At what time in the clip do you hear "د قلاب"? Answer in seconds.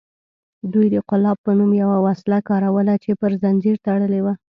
0.95-1.37